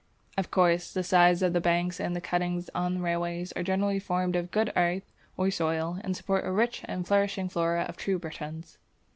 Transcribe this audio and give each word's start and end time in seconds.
Of 0.35 0.49
course, 0.49 0.91
the 0.93 1.03
sides 1.03 1.43
of 1.43 1.53
the 1.53 1.61
banks 1.61 1.99
and 1.99 2.17
of 2.17 2.23
cuttings 2.23 2.71
on 2.73 3.03
railways 3.03 3.51
are 3.51 3.61
generally 3.61 3.99
formed 3.99 4.35
of 4.35 4.49
good 4.49 4.73
earth 4.75 5.13
or 5.37 5.51
soil, 5.51 5.99
and 6.03 6.17
support 6.17 6.43
a 6.43 6.51
rich 6.51 6.81
and 6.85 7.07
flourishing 7.07 7.49
flora 7.49 7.83
of 7.83 7.97
true 7.97 8.17
Britons. 8.17 8.79